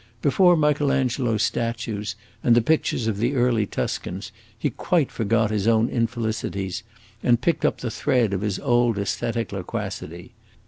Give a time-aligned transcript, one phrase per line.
[0.23, 5.67] Before Michael Angelo's statues and the pictures of the early Tuscans, he quite forgot his
[5.67, 6.81] own infelicities,
[7.21, 10.33] and picked up the thread of his old aesthetic loquacity.